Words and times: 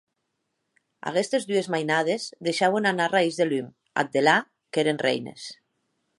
Aguestes 1.11 1.45
dues 1.51 1.69
mainades 1.75 2.25
deishauen 2.47 2.91
anar 2.93 3.07
arrais 3.11 3.39
de 3.43 3.49
lum; 3.53 3.69
ath 4.05 4.13
delà, 4.19 4.37
qu’èren 4.77 5.03
reines. 5.09 5.47